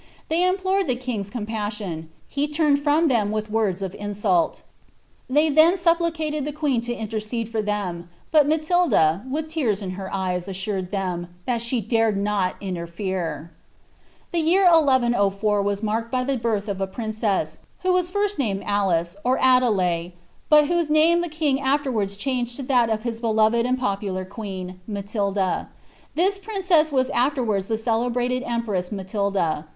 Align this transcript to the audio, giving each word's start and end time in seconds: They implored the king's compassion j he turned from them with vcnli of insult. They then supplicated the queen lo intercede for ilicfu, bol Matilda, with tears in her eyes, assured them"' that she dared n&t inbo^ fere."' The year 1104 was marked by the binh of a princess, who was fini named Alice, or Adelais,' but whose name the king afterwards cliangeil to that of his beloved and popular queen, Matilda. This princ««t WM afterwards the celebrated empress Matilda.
They 0.29 0.47
implored 0.47 0.87
the 0.87 0.95
king's 0.95 1.29
compassion 1.29 2.01
j 2.01 2.07
he 2.27 2.47
turned 2.47 2.81
from 2.83 3.07
them 3.07 3.29
with 3.29 3.51
vcnli 3.51 3.83
of 3.83 3.93
insult. 3.93 4.63
They 5.29 5.47
then 5.47 5.77
supplicated 5.77 6.43
the 6.43 6.51
queen 6.51 6.81
lo 6.87 6.95
intercede 6.95 7.49
for 7.49 7.61
ilicfu, 7.61 8.05
bol 8.31 8.43
Matilda, 8.45 9.23
with 9.29 9.47
tears 9.47 9.79
in 9.83 9.91
her 9.91 10.11
eyes, 10.11 10.47
assured 10.47 10.89
them"' 10.89 11.27
that 11.45 11.61
she 11.61 11.81
dared 11.81 12.17
n&t 12.17 12.65
inbo^ 12.71 12.89
fere."' 12.89 13.51
The 14.31 14.39
year 14.39 14.63
1104 14.63 15.61
was 15.61 15.83
marked 15.83 16.11
by 16.11 16.23
the 16.23 16.35
binh 16.35 16.67
of 16.67 16.81
a 16.81 16.87
princess, 16.87 17.59
who 17.83 17.93
was 17.93 18.09
fini 18.09 18.37
named 18.39 18.63
Alice, 18.65 19.15
or 19.23 19.37
Adelais,' 19.37 20.13
but 20.49 20.65
whose 20.65 20.89
name 20.89 21.21
the 21.21 21.29
king 21.29 21.59
afterwards 21.61 22.17
cliangeil 22.17 22.55
to 22.55 22.63
that 22.63 22.89
of 22.89 23.03
his 23.03 23.21
beloved 23.21 23.67
and 23.67 23.77
popular 23.77 24.25
queen, 24.25 24.79
Matilda. 24.87 25.69
This 26.15 26.39
princ««t 26.39 26.73
WM 26.89 27.05
afterwards 27.13 27.67
the 27.67 27.77
celebrated 27.77 28.41
empress 28.41 28.91
Matilda. 28.91 29.67